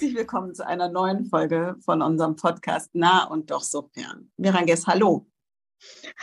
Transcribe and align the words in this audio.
Herzlich 0.00 0.16
willkommen 0.16 0.54
zu 0.54 0.66
einer 0.66 0.88
neuen 0.88 1.26
Folge 1.26 1.76
von 1.84 2.00
unserem 2.00 2.34
Podcast 2.34 2.94
Nah 2.94 3.24
und 3.24 3.50
doch 3.50 3.60
so 3.60 3.90
fern. 3.92 4.32
Miranges, 4.38 4.86
hallo. 4.86 5.26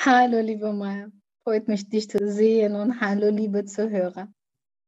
Hallo, 0.03 0.39
liebe 0.39 0.73
Maya. 0.73 1.11
Freut 1.43 1.67
mich, 1.67 1.87
dich 1.87 2.09
zu 2.09 2.17
sehen 2.27 2.73
und 2.73 2.99
hallo, 2.99 3.29
liebe 3.29 3.65
Zuhörer. 3.65 4.33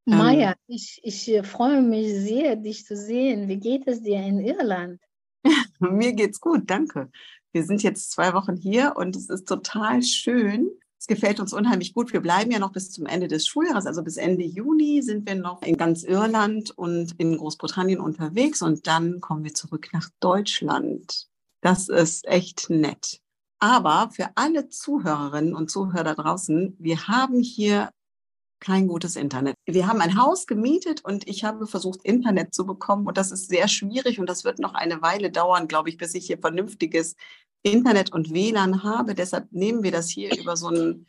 Ähm. 0.08 0.56
Ich, 0.66 1.00
ich 1.04 1.30
äh, 1.32 1.44
freue 1.44 1.84
mich 1.84 2.12
sehr, 2.12 2.56
dich 2.56 2.84
zu 2.84 2.98
sehen. 2.98 3.48
Wie 3.48 3.60
geht 3.60 3.88
es 3.88 4.02
dir 4.02 4.24
in 4.24 4.40
Irland? 4.40 5.00
Mir 5.80 6.14
geht's 6.14 6.40
gut, 6.40 6.64
danke. 6.66 7.12
Wir 7.52 7.66
sind 7.66 7.84
jetzt 7.84 8.10
zwei 8.10 8.34
Wochen 8.34 8.56
hier 8.56 8.94
und 8.96 9.16
es 9.16 9.30
ist 9.30 9.48
total 9.48 10.02
schön. 10.02 10.68
Gefällt 11.10 11.40
uns 11.40 11.54
unheimlich 11.54 11.96
gut. 11.96 12.14
Wir 12.14 12.22
bleiben 12.22 12.52
ja 12.52 12.60
noch 12.60 12.72
bis 12.72 12.92
zum 12.92 13.08
Ende 13.08 13.28
des 13.28 13.48
Schuljahres, 13.48 13.88
also 13.88 14.04
bis 14.04 14.18
Ende 14.18 14.44
Juni 14.44 15.02
sind 15.02 15.28
wir 15.28 15.34
noch 15.34 15.64
in 15.64 15.76
ganz 15.76 16.04
Irland 16.04 16.70
und 16.78 17.16
in 17.18 17.36
Großbritannien 17.36 18.00
unterwegs 18.00 18.62
und 18.62 18.86
dann 18.86 19.20
kommen 19.20 19.44
wir 19.44 19.56
zurück 19.56 19.90
nach 19.92 20.08
Deutschland. 20.20 21.28
Das 21.62 21.90
ist 21.90 22.28
echt 22.28 22.70
nett. 22.70 23.22
Aber 23.58 24.12
für 24.12 24.30
alle 24.36 24.70
Zuhörerinnen 24.70 25.56
und 25.56 25.72
Zuhörer 25.72 26.04
da 26.04 26.14
draußen, 26.14 26.76
wir 26.78 27.08
haben 27.08 27.42
hier 27.42 27.90
kein 28.60 28.88
gutes 28.88 29.16
Internet. 29.16 29.56
Wir 29.66 29.88
haben 29.88 30.02
ein 30.02 30.16
Haus 30.22 30.46
gemietet 30.46 31.04
und 31.04 31.28
ich 31.28 31.44
habe 31.44 31.66
versucht, 31.66 32.04
Internet 32.04 32.54
zu 32.54 32.68
bekommen 32.68 33.08
und 33.08 33.18
das 33.18 33.32
ist 33.32 33.50
sehr 33.50 33.68
schwierig 33.68 34.20
und 34.20 34.30
das 34.30 34.44
wird 34.44 34.60
noch 34.60 34.76
eine 34.76 35.02
Weile 35.02 35.32
dauern, 35.32 35.68
glaube 35.68 35.90
ich, 35.90 35.98
bis 35.98 36.14
ich 36.14 36.28
hier 36.28 36.38
vernünftiges 36.38 37.16
Internet 37.64 38.12
und 38.12 38.34
WLAN 38.34 38.84
habe. 38.84 39.16
Deshalb 39.16 39.52
nehmen 39.52 39.84
wir 39.84 39.92
das 39.92 40.10
hier 40.10 40.38
über 40.38 40.56
so 40.56 40.68
einen 40.68 41.08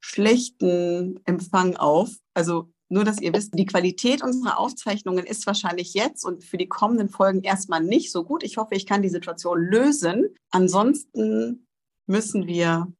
schlechten 0.00 1.20
Empfang 1.24 1.76
auf. 1.76 2.10
Also 2.34 2.70
nur, 2.88 3.04
dass 3.04 3.20
ihr 3.20 3.34
wisst, 3.34 3.58
die 3.58 3.66
Qualität 3.66 4.22
unserer 4.22 4.58
Aufzeichnungen 4.58 5.26
ist 5.26 5.46
wahrscheinlich 5.46 5.92
jetzt 5.94 6.24
und 6.24 6.44
für 6.44 6.56
die 6.56 6.68
kommenden 6.68 7.10
Folgen 7.10 7.42
erstmal 7.42 7.82
nicht 7.82 8.10
so 8.10 8.24
gut. 8.24 8.42
Ich 8.42 8.56
hoffe, 8.56 8.74
ich 8.74 8.86
kann 8.86 9.02
die 9.02 9.10
Situation 9.10 9.60
lösen. 9.60 10.34
Ansonsten 10.50 11.66
müssen 12.06 12.46
wir 12.46 12.90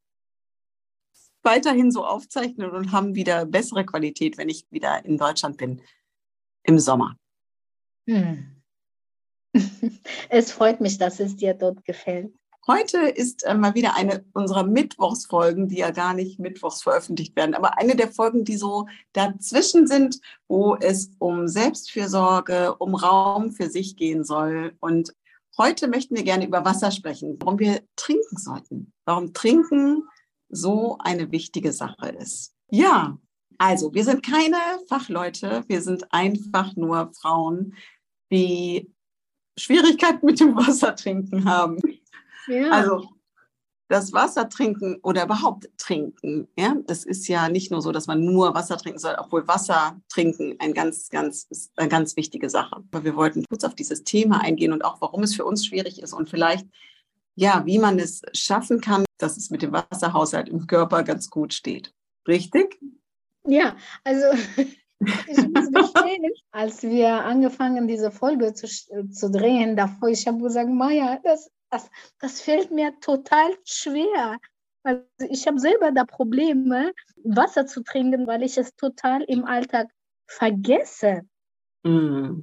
weiterhin 1.43 1.91
so 1.91 2.05
aufzeichnen 2.05 2.71
und 2.71 2.93
haben 2.93 3.15
wieder 3.15 3.47
bessere 3.47 3.87
Qualität, 3.87 4.37
wenn 4.37 4.51
ich 4.51 4.67
wieder 4.71 5.05
in 5.07 5.17
Deutschland 5.17 5.57
bin 5.57 5.81
im 6.65 6.79
Sommer. 6.79 7.17
Hm. 8.07 8.55
Es 10.29 10.53
freut 10.53 10.83
mich, 10.83 10.99
dass 10.99 11.21
es 11.21 11.37
dir 11.37 11.55
dort 11.55 11.85
gefällt. 11.87 12.38
Heute 12.71 12.99
ist 12.99 13.45
äh, 13.45 13.55
mal 13.55 13.75
wieder 13.75 13.97
eine 13.97 14.27
unserer 14.35 14.63
Mittwochsfolgen, 14.63 15.69
die 15.69 15.79
ja 15.79 15.91
gar 15.91 16.13
nicht 16.13 16.39
mittwochs 16.39 16.83
veröffentlicht 16.83 17.35
werden, 17.35 17.55
aber 17.55 17.79
eine 17.79 17.97
der 17.97 18.13
Folgen, 18.13 18.45
die 18.45 18.59
so 18.59 18.87
dazwischen 19.15 19.87
sind, 19.87 20.21
wo 20.49 20.77
es 20.77 21.11
um 21.19 21.49
Selbstfürsorge, 21.49 22.75
um 22.75 22.95
Raum 22.95 23.53
für 23.53 23.71
sich 23.71 23.97
gehen 23.97 24.23
soll. 24.23 24.77
Und 24.81 25.15
heute 25.57 25.89
möchten 25.89 26.15
wir 26.15 26.25
gerne 26.25 26.47
über 26.47 26.67
Wasser 26.67 26.91
sprechen, 26.91 27.39
warum 27.41 27.59
wir 27.59 27.81
trinken 27.97 28.37
sollten, 28.37 28.93
warum 29.07 29.33
Trinken 29.33 30.03
so 30.51 30.99
eine 31.01 31.33
wichtige 31.33 31.73
Sache 31.73 32.11
ist. 32.11 32.53
Ja, 32.71 33.17
also 33.57 33.95
wir 33.95 34.05
sind 34.05 34.23
keine 34.23 34.59
Fachleute, 34.91 35.65
wir 35.69 35.81
sind 35.81 36.13
einfach 36.13 36.77
nur 36.77 37.13
Frauen, 37.19 37.75
die 38.31 38.93
Schwierigkeiten 39.59 40.27
mit 40.27 40.39
dem 40.39 40.55
Wasser 40.55 40.95
trinken 40.95 41.47
haben. 41.47 41.79
Ja. 42.49 42.71
Also 42.71 43.09
das 43.89 44.13
Wasser 44.13 44.49
trinken 44.49 44.99
oder 45.03 45.25
überhaupt 45.25 45.71
trinken, 45.79 46.49
ja, 46.59 46.77
das 46.87 47.05
ist 47.05 47.27
ja 47.27 47.49
nicht 47.49 47.71
nur 47.71 47.81
so, 47.81 47.91
dass 47.91 48.07
man 48.07 48.23
nur 48.23 48.55
Wasser 48.55 48.77
trinken 48.77 48.99
soll, 48.99 49.17
obwohl 49.19 49.49
Wasser 49.49 49.99
trinken 50.11 50.57
ein 50.59 50.75
ganz, 50.75 51.09
ganz, 51.09 51.47
ist 51.49 51.73
eine 51.79 51.89
ganz 51.89 52.17
wichtige 52.17 52.51
Sache. 52.51 52.77
Aber 52.77 53.05
wir 53.05 53.17
wollten 53.17 53.45
kurz 53.49 53.65
auf 53.65 53.75
dieses 53.75 54.05
Thema 54.05 54.43
eingehen 54.43 54.73
und 54.73 54.85
auch, 54.85 55.01
warum 55.01 55.23
es 55.23 55.35
für 55.35 55.47
uns 55.47 55.65
schwierig 55.65 56.03
ist 56.03 56.13
und 56.13 56.29
vielleicht 56.29 56.67
ja, 57.39 57.63
wie 57.67 57.79
man 57.79 58.01
es 58.01 58.23
schaffen 58.33 58.81
kann, 58.81 59.05
dass 59.17 59.37
es 59.37 59.51
mit 59.51 59.63
dem 59.63 59.73
Wasserhaushalt 59.73 60.49
im 60.49 60.67
Körper 60.67 61.05
ganz 61.05 61.31
gut 61.31 61.55
steht. 61.55 61.95
Richtig? 62.27 62.81
Ja, 63.47 63.77
also 64.03 64.27
ich 64.99 65.49
muss 65.49 65.71
gestehen, 65.71 66.33
als 66.51 66.83
wir 66.83 67.25
angefangen, 67.25 67.87
diese 67.87 68.11
Folge 68.11 68.55
zu, 68.55 68.67
zu 68.67 69.31
drehen, 69.31 69.77
davor, 69.77 70.09
ich 70.09 70.27
habe 70.27 70.43
gesagt, 70.43 70.69
Maja, 70.69 71.21
das, 71.23 71.49
das, 71.71 71.91
das 72.19 72.41
fällt 72.41 72.71
mir 72.71 72.99
total 73.01 73.57
schwer. 73.65 74.39
Also 74.83 75.03
ich 75.29 75.47
habe 75.47 75.59
selber 75.59 75.93
da 75.93 76.05
Probleme, 76.05 76.93
Wasser 77.25 77.67
zu 77.67 77.83
trinken, 77.83 78.27
weil 78.27 78.43
ich 78.43 78.57
es 78.57 78.75
total 78.75 79.23
im 79.23 79.45
Alltag 79.45 79.89
vergesse. 80.27 81.23
Mm, 81.85 82.41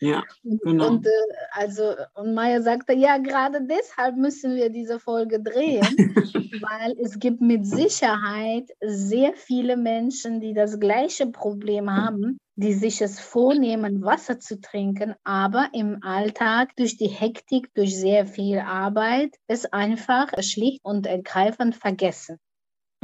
ja, 0.00 0.22
genau. 0.42 0.88
Und, 0.88 1.06
äh, 1.06 1.10
also, 1.52 1.94
und 2.14 2.34
Maya 2.34 2.62
sagte, 2.62 2.92
ja, 2.92 3.18
gerade 3.18 3.66
deshalb 3.66 4.16
müssen 4.16 4.54
wir 4.54 4.70
diese 4.70 5.00
Folge 5.00 5.42
drehen, 5.42 5.82
weil 6.62 6.94
es 7.02 7.18
gibt 7.18 7.40
mit 7.40 7.66
Sicherheit 7.66 8.70
sehr 8.80 9.34
viele 9.34 9.76
Menschen, 9.76 10.40
die 10.40 10.54
das 10.54 10.78
gleiche 10.78 11.26
Problem 11.26 11.90
haben, 11.90 12.38
die 12.54 12.74
sich 12.74 13.02
es 13.02 13.18
vornehmen, 13.18 14.02
Wasser 14.02 14.38
zu 14.38 14.60
trinken, 14.60 15.14
aber 15.24 15.68
im 15.72 16.02
Alltag 16.02 16.74
durch 16.76 16.96
die 16.96 17.08
Hektik, 17.08 17.74
durch 17.74 17.98
sehr 17.98 18.26
viel 18.26 18.60
Arbeit, 18.60 19.34
es 19.48 19.66
einfach 19.66 20.28
schlicht 20.40 20.80
und 20.84 21.06
ergreifend 21.06 21.74
vergessen. 21.74 22.38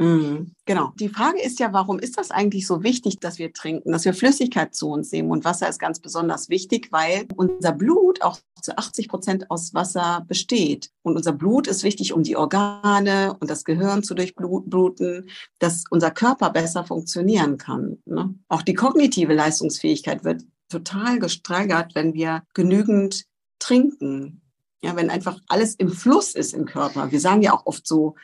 Mhm, 0.03 0.53
genau. 0.65 0.91
Die 0.99 1.07
Frage 1.07 1.41
ist 1.41 1.59
ja, 1.59 1.71
warum 1.71 1.97
ist 1.97 2.17
das 2.17 2.29
eigentlich 2.29 2.67
so 2.67 2.83
wichtig, 2.83 3.19
dass 3.21 3.39
wir 3.39 3.53
trinken, 3.53 3.91
dass 3.91 4.03
wir 4.03 4.13
Flüssigkeit 4.13 4.75
zu 4.75 4.89
uns 4.89 5.11
nehmen? 5.13 5.31
Und 5.31 5.45
Wasser 5.45 5.69
ist 5.69 5.79
ganz 5.79 5.99
besonders 5.99 6.49
wichtig, 6.49 6.91
weil 6.91 7.25
unser 7.37 7.71
Blut 7.71 8.21
auch 8.21 8.37
zu 8.61 8.77
80 8.77 9.07
Prozent 9.07 9.49
aus 9.49 9.73
Wasser 9.73 10.25
besteht. 10.27 10.89
Und 11.03 11.15
unser 11.15 11.31
Blut 11.31 11.67
ist 11.67 11.83
wichtig, 11.83 12.11
um 12.11 12.23
die 12.23 12.35
Organe 12.35 13.37
und 13.39 13.49
das 13.49 13.63
Gehirn 13.63 14.03
zu 14.03 14.13
durchbluten, 14.13 15.29
dass 15.59 15.85
unser 15.89 16.11
Körper 16.11 16.49
besser 16.49 16.83
funktionieren 16.83 17.57
kann. 17.57 17.99
Ne? 18.05 18.35
Auch 18.49 18.61
die 18.61 18.73
kognitive 18.73 19.33
Leistungsfähigkeit 19.33 20.25
wird 20.25 20.43
total 20.67 21.19
gesteigert, 21.19 21.95
wenn 21.95 22.13
wir 22.13 22.43
genügend 22.53 23.23
trinken. 23.59 24.41
Ja, 24.81 24.97
wenn 24.97 25.09
einfach 25.09 25.39
alles 25.47 25.75
im 25.75 25.89
Fluss 25.89 26.35
ist 26.35 26.53
im 26.53 26.65
Körper. 26.65 27.09
Wir 27.09 27.21
sagen 27.21 27.41
ja 27.41 27.53
auch 27.53 27.65
oft 27.65 27.87
so, 27.87 28.15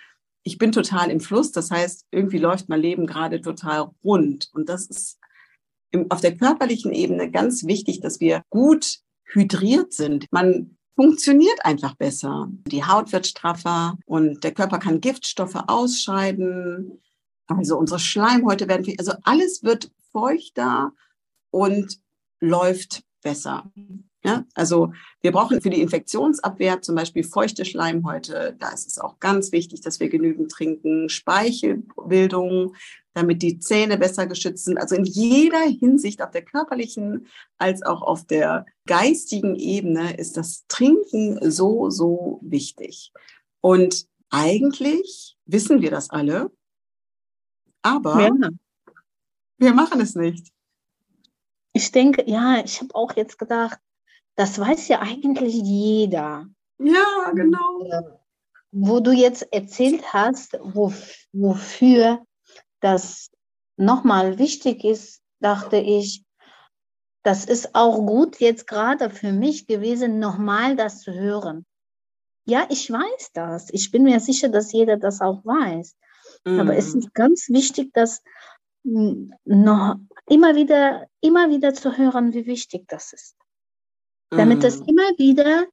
ich 0.44 0.58
bin 0.58 0.72
total 0.72 1.10
im 1.12 1.20
Fluss. 1.20 1.52
Das 1.52 1.72
heißt, 1.72 2.08
irgendwie 2.12 2.38
läuft 2.38 2.70
mein 2.70 2.82
Leben 2.82 3.06
gerade 3.08 3.42
total 3.42 3.92
rund. 4.04 4.50
Und 4.54 4.70
das 4.70 4.88
ist 4.88 5.20
im, 5.92 6.10
auf 6.12 6.22
der 6.22 6.38
körperlichen 6.38 6.92
Ebene 6.94 7.32
ganz 7.32 7.66
wichtig, 7.66 8.00
dass 8.02 8.20
wir 8.20 8.44
gut 8.50 9.00
hydriert 9.26 9.94
sind. 9.94 10.26
Man 10.32 10.78
funktioniert 10.96 11.66
einfach 11.66 11.96
besser. 11.96 12.50
Die 12.68 12.84
Haut 12.84 13.12
wird 13.12 13.28
straffer 13.28 13.98
und 14.06 14.44
der 14.44 14.54
Körper 14.54 14.80
kann 14.80 15.02
Giftstoffe 15.02 15.56
ausscheiden. 15.68 17.02
Also 17.48 17.78
unsere 17.78 18.00
Schleimhäute 18.00 18.68
werden, 18.68 18.94
also 18.98 19.14
alles 19.24 19.64
wird 19.64 19.92
feuchter 20.12 20.92
und 21.52 22.00
läuft 22.40 23.04
besser. 23.22 23.72
Ja, 24.22 24.46
also 24.54 24.92
wir 25.22 25.32
brauchen 25.32 25.62
für 25.62 25.70
die 25.70 25.82
Infektionsabwehr 25.82 26.82
zum 26.82 26.96
Beispiel 26.96 27.24
feuchte 27.24 27.64
Schleimhäute. 27.64 28.56
Da 28.60 28.70
ist 28.70 28.86
es 28.86 29.00
auch 29.00 29.20
ganz 29.20 29.54
wichtig, 29.54 29.80
dass 29.80 30.02
wir 30.02 30.10
genügend 30.10 30.52
trinken. 30.52 31.08
Speichelbildung, 31.08 32.76
damit 33.14 33.42
die 33.42 33.60
Zähne 33.60 33.98
besser 33.98 34.28
geschützt 34.28 34.66
sind. 34.66 34.78
Also 34.78 34.96
in 34.96 35.06
jeder 35.06 35.62
Hinsicht, 35.62 36.22
auf 36.22 36.32
der 36.32 36.44
körperlichen 36.44 37.28
als 37.58 37.82
auch 37.82 38.02
auf 38.02 38.26
der 38.26 38.66
geistigen 38.86 39.56
Ebene, 39.56 40.18
ist 40.18 40.36
das 40.36 40.66
Trinken 40.68 41.40
so, 41.50 41.90
so 41.90 42.40
wichtig. 42.44 43.14
Und 43.62 44.06
eigentlich 44.30 45.38
wissen 45.46 45.82
wir 45.82 45.92
das 45.92 46.10
alle, 46.10 46.52
aber 47.82 48.22
ja. 48.22 48.50
wir 49.58 49.74
machen 49.74 50.02
es 50.02 50.16
nicht. 50.16 50.52
Ich 51.72 51.92
denke, 51.92 52.30
ja, 52.30 52.62
ich 52.64 52.82
habe 52.82 52.94
auch 52.96 53.16
jetzt 53.16 53.38
gedacht, 53.38 53.80
das 54.36 54.60
weiß 54.60 54.88
ja 54.88 55.02
eigentlich 55.02 55.56
jeder. 55.56 56.48
Ja, 56.78 57.32
genau. 57.34 57.84
Äh, 57.84 58.02
wo 58.72 59.00
du 59.00 59.12
jetzt 59.12 59.52
erzählt 59.52 60.14
hast, 60.14 60.60
wo, 60.62 60.94
wofür 61.34 62.24
das 62.80 63.32
nochmal 63.78 64.38
wichtig 64.38 64.84
ist, 64.84 65.22
dachte 65.40 65.78
ich, 65.78 66.24
das 67.24 67.46
ist 67.46 67.76
auch 67.76 67.98
gut 67.98 68.40
jetzt 68.40 68.68
gerade 68.68 69.10
für 69.10 69.32
mich 69.32 69.68
gewesen, 69.68 70.20
nochmal 70.20 70.76
das 70.76 71.02
zu 71.02 71.14
hören. 71.14 71.66
Ja, 72.46 72.66
ich 72.70 72.90
weiß 72.92 73.32
das. 73.34 73.70
Ich 73.72 73.92
bin 73.92 74.04
mir 74.04 74.20
sicher, 74.20 74.50
dass 74.50 74.72
jeder 74.72 74.98
das 74.98 75.22
auch 75.22 75.44
weiß. 75.46 75.96
Mhm. 76.46 76.60
Aber 76.60 76.76
es 76.76 76.94
mhm. 76.94 77.02
ist 77.02 77.14
ganz 77.14 77.50
wichtig, 77.50 77.94
dass 77.94 78.24
noch 78.84 79.96
immer 80.28 80.56
wieder, 80.56 81.06
immer 81.22 81.50
wieder 81.50 81.74
zu 81.74 81.98
hören, 81.98 82.34
wie 82.34 82.46
wichtig 82.46 82.88
das 82.88 83.14
ist. 83.14 83.36
Damit 84.30 84.64
es 84.64 84.80
mhm. 84.80 84.88
immer 84.88 85.18
wieder 85.18 85.66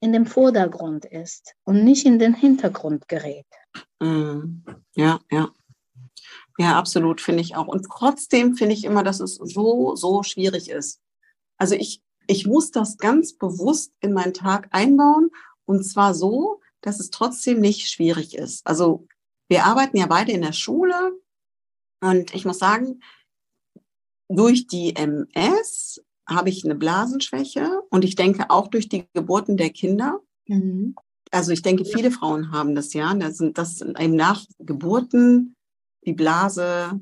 in 0.00 0.12
dem 0.12 0.26
Vordergrund 0.26 1.04
ist 1.04 1.54
und 1.64 1.84
nicht 1.84 2.06
in 2.06 2.18
den 2.18 2.34
Hintergrund 2.34 3.08
gerät. 3.08 3.46
Mhm. 4.00 4.64
Ja, 4.94 5.20
ja. 5.30 5.50
Ja, 6.60 6.76
absolut, 6.76 7.20
finde 7.20 7.42
ich 7.42 7.54
auch. 7.54 7.68
Und 7.68 7.86
trotzdem 7.86 8.56
finde 8.56 8.74
ich 8.74 8.84
immer, 8.84 9.04
dass 9.04 9.20
es 9.20 9.36
so, 9.36 9.94
so 9.94 10.22
schwierig 10.24 10.70
ist. 10.70 11.00
Also 11.56 11.76
ich, 11.76 12.02
ich 12.26 12.46
muss 12.46 12.72
das 12.72 12.98
ganz 12.98 13.36
bewusst 13.36 13.92
in 14.00 14.12
meinen 14.12 14.34
Tag 14.34 14.68
einbauen 14.72 15.30
und 15.66 15.84
zwar 15.84 16.14
so, 16.14 16.60
dass 16.80 16.98
es 16.98 17.10
trotzdem 17.10 17.60
nicht 17.60 17.88
schwierig 17.88 18.36
ist. 18.36 18.66
Also 18.66 19.06
wir 19.48 19.64
arbeiten 19.64 19.96
ja 19.96 20.06
beide 20.06 20.32
in 20.32 20.42
der 20.42 20.52
Schule 20.52 21.12
und 22.00 22.34
ich 22.34 22.44
muss 22.44 22.58
sagen, 22.58 23.00
durch 24.28 24.66
die 24.66 24.94
MS 24.94 26.02
habe 26.28 26.50
ich 26.50 26.64
eine 26.64 26.74
Blasenschwäche 26.74 27.80
und 27.90 28.04
ich 28.04 28.14
denke 28.14 28.50
auch 28.50 28.68
durch 28.68 28.88
die 28.88 29.06
Geburten 29.14 29.56
der 29.56 29.70
Kinder. 29.70 30.20
Mhm. 30.46 30.94
Also 31.30 31.52
ich 31.52 31.62
denke, 31.62 31.84
viele 31.84 32.10
Frauen 32.10 32.52
haben 32.52 32.74
das 32.74 32.92
ja. 32.94 33.12
Das 33.14 33.38
sind, 33.38 33.58
das 33.58 33.76
sind 33.78 33.98
eben 34.00 34.14
nach 34.16 34.44
Geburten 34.58 35.56
die 36.06 36.12
Blase 36.12 37.00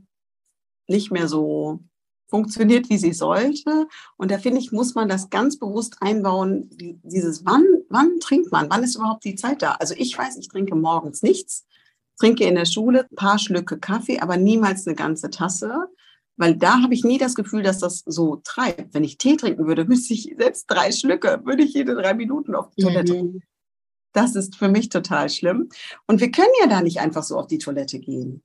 nicht 0.89 1.11
mehr 1.11 1.29
so 1.29 1.81
funktioniert, 2.29 2.91
wie 2.91 2.99
sie 2.99 3.13
sollte. 3.13 3.87
Und 4.17 4.31
da 4.31 4.39
finde 4.39 4.59
ich, 4.61 4.73
muss 4.73 4.95
man 4.95 5.09
das 5.09 5.31
ganz 5.31 5.59
bewusst 5.59 5.97
einbauen, 6.01 6.69
dieses 7.03 7.45
wann, 7.45 7.65
wann 7.89 8.19
trinkt 8.21 8.51
man? 8.51 8.69
Wann 8.69 8.83
ist 8.83 8.97
überhaupt 8.97 9.25
die 9.25 9.37
Zeit 9.37 9.63
da? 9.63 9.73
Also 9.73 9.95
ich 9.97 10.17
weiß, 10.17 10.37
ich 10.37 10.49
trinke 10.49 10.75
morgens 10.75 11.23
nichts, 11.23 11.67
trinke 12.19 12.45
in 12.45 12.57
der 12.57 12.65
Schule 12.65 13.07
ein 13.11 13.17
paar 13.17 13.39
Schlücke 13.39 13.79
Kaffee, 13.79 14.19
aber 14.21 14.37
niemals 14.37 14.87
eine 14.87 14.97
ganze 14.97 15.31
Tasse. 15.31 15.89
Weil 16.37 16.57
da 16.57 16.83
habe 16.83 16.95
ich 16.95 17.05
nie 17.05 17.19
das 17.19 17.35
Gefühl, 17.35 17.63
dass 17.63 17.79
das 17.79 18.03
so 18.05 18.37
treibt. 18.45 18.93
Wenn 18.95 19.05
ich 19.05 19.19
Tee 19.19 19.37
trinken 19.37 19.67
würde, 19.67 19.85
müsste 19.85 20.15
ich 20.15 20.35
selbst 20.39 20.67
drei 20.67 20.93
Schlücke, 20.93 21.41
würde 21.45 21.63
ich 21.63 21.73
jede 21.73 21.95
drei 21.95 22.15
Minuten 22.15 22.55
auf 22.55 22.71
die 22.77 22.83
Toilette. 22.83 23.23
Mhm. 23.23 23.43
Das 24.13 24.35
ist 24.35 24.57
für 24.57 24.69
mich 24.69 24.89
total 24.89 25.29
schlimm. 25.29 25.69
Und 26.07 26.21
wir 26.21 26.31
können 26.31 26.53
ja 26.61 26.67
da 26.67 26.83
nicht 26.83 27.01
einfach 27.01 27.23
so 27.23 27.37
auf 27.37 27.47
die 27.47 27.59
Toilette 27.59 27.99
gehen. 27.99 28.43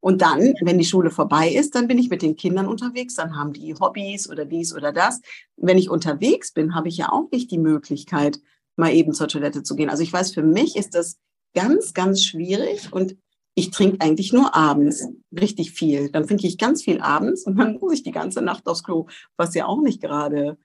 Und 0.00 0.20
dann, 0.20 0.54
wenn 0.62 0.78
die 0.78 0.84
Schule 0.84 1.10
vorbei 1.10 1.48
ist, 1.48 1.76
dann 1.76 1.86
bin 1.86 1.96
ich 1.96 2.10
mit 2.10 2.22
den 2.22 2.34
Kindern 2.34 2.66
unterwegs, 2.66 3.14
dann 3.14 3.36
haben 3.36 3.52
die 3.52 3.72
Hobbys 3.74 4.28
oder 4.28 4.44
dies 4.44 4.74
oder 4.74 4.90
das. 4.90 5.20
Wenn 5.56 5.78
ich 5.78 5.90
unterwegs 5.90 6.52
bin, 6.52 6.74
habe 6.74 6.88
ich 6.88 6.96
ja 6.96 7.12
auch 7.12 7.30
nicht 7.30 7.52
die 7.52 7.58
Möglichkeit, 7.58 8.40
mal 8.74 8.92
eben 8.92 9.12
zur 9.12 9.28
Toilette 9.28 9.62
zu 9.62 9.76
gehen. 9.76 9.90
Also 9.90 10.02
ich 10.02 10.12
weiß, 10.12 10.34
für 10.34 10.42
mich 10.42 10.74
ist 10.74 10.96
das 10.96 11.18
ganz, 11.54 11.94
ganz 11.94 12.24
schwierig 12.24 12.92
und 12.92 13.16
ich 13.54 13.70
trinke 13.70 14.00
eigentlich 14.00 14.32
nur 14.32 14.54
abends 14.54 15.08
richtig 15.32 15.72
viel. 15.72 16.10
Dann 16.10 16.26
trinke 16.26 16.46
ich 16.46 16.58
ganz 16.58 16.82
viel 16.82 17.00
abends 17.00 17.44
und 17.46 17.56
dann 17.56 17.74
muss 17.80 17.94
ich 17.94 18.02
die 18.02 18.12
ganze 18.12 18.42
Nacht 18.42 18.66
aufs 18.66 18.82
Klo, 18.82 19.06
was 19.36 19.54
ja 19.54 19.66
auch 19.66 19.80
nicht 19.80 20.00
gerade 20.00 20.58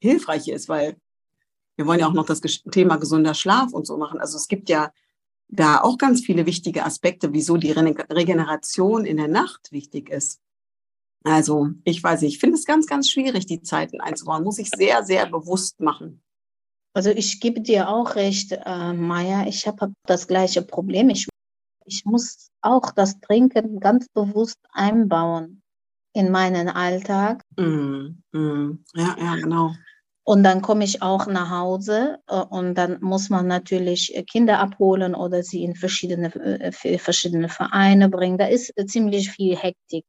hilfreich 0.00 0.48
ist, 0.48 0.68
weil 0.68 0.96
wir 1.76 1.86
wollen 1.86 2.00
ja 2.00 2.08
auch 2.08 2.12
noch 2.12 2.26
das 2.26 2.40
Thema 2.40 2.96
gesunder 2.96 3.34
Schlaf 3.34 3.72
und 3.72 3.86
so 3.86 3.96
machen. 3.96 4.18
Also 4.18 4.36
es 4.36 4.48
gibt 4.48 4.68
ja 4.68 4.92
da 5.48 5.80
auch 5.80 5.98
ganz 5.98 6.22
viele 6.22 6.46
wichtige 6.46 6.84
Aspekte, 6.84 7.32
wieso 7.32 7.56
die 7.56 7.70
Regeneration 7.70 9.04
in 9.04 9.16
der 9.16 9.28
Nacht 9.28 9.72
wichtig 9.72 10.10
ist. 10.10 10.40
Also 11.24 11.70
ich 11.84 12.02
weiß 12.02 12.22
nicht, 12.22 12.34
ich 12.34 12.38
finde 12.38 12.56
es 12.56 12.64
ganz, 12.64 12.86
ganz 12.86 13.10
schwierig, 13.10 13.46
die 13.46 13.62
Zeiten 13.62 14.00
einzubauen. 14.00 14.44
Muss 14.44 14.58
ich 14.58 14.70
sehr, 14.70 15.04
sehr 15.04 15.26
bewusst 15.26 15.80
machen. 15.80 16.22
Also 16.94 17.10
ich 17.10 17.40
gebe 17.40 17.60
dir 17.60 17.88
auch 17.88 18.14
recht, 18.14 18.52
äh, 18.52 18.92
Maya. 18.92 19.46
Ich 19.46 19.66
habe 19.66 19.92
das 20.06 20.28
gleiche 20.28 20.62
Problem. 20.62 21.10
Ich, 21.10 21.28
ich 21.86 22.04
muss 22.04 22.50
auch 22.60 22.90
das 22.90 23.20
Trinken 23.20 23.80
ganz 23.80 24.08
bewusst 24.08 24.58
einbauen 24.72 25.62
in 26.12 26.30
meinen 26.30 26.68
Alltag. 26.68 27.42
Mm, 27.56 28.22
mm, 28.32 28.84
ja, 28.94 29.16
ja, 29.18 29.36
genau. 29.36 29.72
Und 30.24 30.42
dann 30.42 30.60
komme 30.60 30.82
ich 30.82 31.02
auch 31.02 31.26
nach 31.28 31.50
Hause 31.50 32.18
äh, 32.26 32.40
und 32.40 32.74
dann 32.74 33.00
muss 33.00 33.30
man 33.30 33.46
natürlich 33.46 34.16
äh, 34.16 34.24
Kinder 34.24 34.58
abholen 34.58 35.14
oder 35.14 35.44
sie 35.44 35.62
in 35.62 35.76
verschiedene, 35.76 36.34
äh, 36.34 36.98
verschiedene 36.98 37.48
Vereine 37.48 38.08
bringen. 38.08 38.36
Da 38.36 38.46
ist 38.46 38.72
ziemlich 38.86 39.30
viel 39.30 39.56
Hektik. 39.56 40.04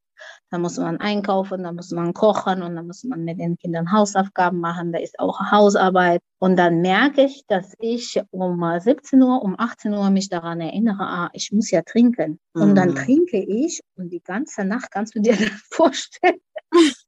Da 0.50 0.58
muss 0.58 0.78
man 0.78 0.98
einkaufen, 0.98 1.64
da 1.64 1.72
muss 1.72 1.92
man 1.92 2.14
kochen 2.14 2.62
und 2.62 2.76
da 2.76 2.84
muss 2.84 3.04
man 3.04 3.24
mit 3.24 3.40
den 3.40 3.58
Kindern 3.58 3.92
Hausaufgaben 3.92 4.60
machen. 4.60 4.92
Da 4.92 5.00
ist 5.00 5.20
auch 5.20 5.40
Hausarbeit. 5.52 6.22
Und 6.40 6.58
dann 6.58 6.82
merke 6.82 7.24
ich, 7.24 7.46
dass 7.48 7.74
ich 7.80 8.22
um 8.32 8.64
17 8.80 9.22
Uhr, 9.22 9.42
um 9.42 9.56
18 9.58 9.94
Uhr 9.94 10.10
mich 10.10 10.30
daran 10.30 10.62
erinnere, 10.62 11.04
ah, 11.04 11.30
ich 11.34 11.52
muss 11.52 11.72
ja 11.72 11.82
trinken. 11.82 12.40
Und 12.54 12.76
dann 12.76 12.90
mhm. 12.90 12.96
trinke 12.96 13.38
ich 13.38 13.82
und 13.96 14.12
die 14.12 14.22
ganze 14.22 14.66
Nacht 14.66 14.92
kannst 14.92 15.16
du 15.16 15.20
dir 15.20 15.36
das 15.38 15.62
vorstellen. 15.70 16.40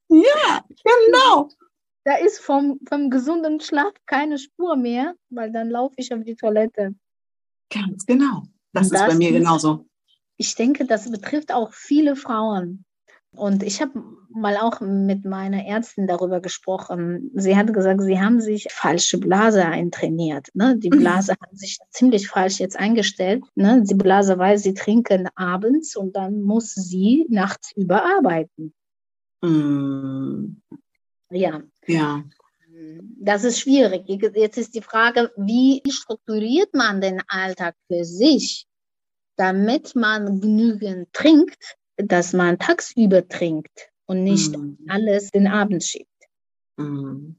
Ja, 0.08 0.64
genau 0.84 1.48
da 2.04 2.16
ist 2.16 2.40
vom, 2.40 2.80
vom 2.88 3.10
gesunden 3.10 3.60
Schlaf 3.60 3.92
keine 4.06 4.38
Spur 4.38 4.76
mehr, 4.76 5.14
weil 5.28 5.52
dann 5.52 5.70
laufe 5.70 5.94
ich 5.98 6.12
auf 6.14 6.22
die 6.24 6.36
Toilette. 6.36 6.94
Ganz 7.72 8.06
genau. 8.06 8.44
Das, 8.72 8.88
das 8.88 9.02
ist 9.02 9.08
bei 9.08 9.14
mir 9.14 9.32
genauso. 9.32 9.86
Ich 10.36 10.54
denke, 10.54 10.86
das 10.86 11.10
betrifft 11.10 11.52
auch 11.52 11.72
viele 11.72 12.16
Frauen. 12.16 12.84
Und 13.32 13.62
ich 13.62 13.80
habe 13.80 14.02
mal 14.28 14.56
auch 14.56 14.80
mit 14.80 15.24
meiner 15.24 15.64
Ärztin 15.64 16.06
darüber 16.06 16.40
gesprochen. 16.40 17.30
Sie 17.34 17.56
hat 17.56 17.72
gesagt, 17.72 18.02
sie 18.02 18.20
haben 18.20 18.40
sich 18.40 18.68
falsche 18.70 19.18
Blase 19.18 19.64
eintrainiert. 19.64 20.48
Ne? 20.54 20.76
Die 20.76 20.90
mhm. 20.90 20.98
Blase 20.98 21.32
mhm. 21.32 21.36
hat 21.40 21.56
sich 21.56 21.78
ziemlich 21.90 22.28
falsch 22.28 22.58
jetzt 22.58 22.78
eingestellt. 22.78 23.44
Ne? 23.54 23.82
Die 23.84 23.94
Blase 23.94 24.36
weiß, 24.36 24.62
sie 24.62 24.74
trinken 24.74 25.28
abends 25.36 25.96
und 25.96 26.16
dann 26.16 26.42
muss 26.42 26.74
sie 26.74 27.26
nachts 27.28 27.72
überarbeiten. 27.76 28.74
Mhm. 29.42 30.60
Ja. 31.30 31.62
Ja. 31.86 32.24
Das 33.18 33.44
ist 33.44 33.60
schwierig. 33.60 34.04
Jetzt 34.06 34.58
ist 34.58 34.74
die 34.74 34.82
Frage, 34.82 35.30
wie 35.36 35.82
strukturiert 35.88 36.74
man 36.74 37.00
den 37.00 37.20
Alltag 37.28 37.74
für 37.86 38.04
sich, 38.04 38.66
damit 39.36 39.94
man 39.94 40.40
genügend 40.40 41.12
trinkt, 41.12 41.79
dass 42.06 42.32
man 42.32 42.58
tagsüber 42.58 43.26
trinkt 43.28 43.90
und 44.06 44.24
nicht 44.24 44.56
mm. 44.56 44.76
alles 44.88 45.30
den 45.30 45.46
Abend 45.46 45.84
schiebt. 45.84 46.08
Mm. 46.76 47.36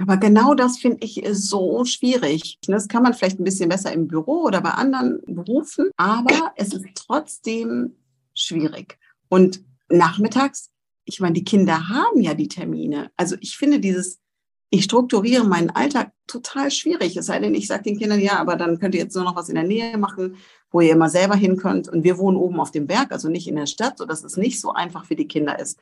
Aber 0.00 0.16
genau 0.16 0.54
das 0.54 0.78
finde 0.78 0.98
ich 1.00 1.22
so 1.32 1.84
schwierig. 1.84 2.58
Das 2.66 2.86
kann 2.86 3.02
man 3.02 3.14
vielleicht 3.14 3.40
ein 3.40 3.44
bisschen 3.44 3.68
besser 3.68 3.92
im 3.92 4.06
Büro 4.06 4.44
oder 4.44 4.60
bei 4.60 4.70
anderen 4.70 5.20
Berufen, 5.26 5.90
aber 5.96 6.52
es 6.56 6.72
ist 6.72 6.86
trotzdem 6.94 7.96
schwierig. 8.34 8.96
Und 9.28 9.64
nachmittags 9.88 10.70
ich 11.08 11.20
meine, 11.20 11.32
die 11.32 11.44
Kinder 11.44 11.88
haben 11.88 12.20
ja 12.20 12.34
die 12.34 12.48
Termine. 12.48 13.10
Also 13.16 13.36
ich 13.40 13.56
finde 13.56 13.80
dieses, 13.80 14.20
ich 14.70 14.84
strukturiere 14.84 15.44
meinen 15.44 15.70
Alltag 15.70 16.12
total 16.26 16.70
schwierig. 16.70 17.16
Es 17.16 17.26
sei 17.26 17.38
denn, 17.38 17.54
ich 17.54 17.66
sage 17.66 17.84
den 17.84 17.98
Kindern, 17.98 18.20
ja, 18.20 18.38
aber 18.38 18.56
dann 18.56 18.78
könnt 18.78 18.94
ihr 18.94 19.00
jetzt 19.00 19.14
nur 19.14 19.24
noch 19.24 19.36
was 19.36 19.48
in 19.48 19.54
der 19.54 19.64
Nähe 19.64 19.96
machen, 19.96 20.36
wo 20.70 20.80
ihr 20.80 20.92
immer 20.92 21.08
selber 21.08 21.36
hin 21.36 21.56
könnt. 21.56 21.88
Und 21.88 22.04
wir 22.04 22.18
wohnen 22.18 22.36
oben 22.36 22.60
auf 22.60 22.70
dem 22.70 22.86
Berg, 22.86 23.12
also 23.12 23.28
nicht 23.28 23.48
in 23.48 23.56
der 23.56 23.66
Stadt, 23.66 23.98
sodass 23.98 24.24
es 24.24 24.36
nicht 24.36 24.60
so 24.60 24.72
einfach 24.72 25.06
für 25.06 25.16
die 25.16 25.28
Kinder 25.28 25.58
ist, 25.58 25.78